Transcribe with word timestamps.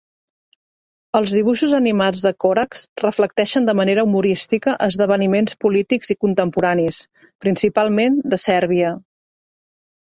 Els 1.17 1.33
dibuixos 1.37 1.75
animats 1.79 2.23
de 2.27 2.31
Corax 2.45 2.85
reflecteixen 3.03 3.69
de 3.69 3.77
manera 3.81 4.07
humorística 4.09 4.75
esdeveniments 4.89 5.59
polítics 5.67 6.13
i 6.17 6.19
contemporanis, 6.25 7.01
principalment 7.47 8.21
de 8.35 8.45
Sèrbia. 8.49 8.93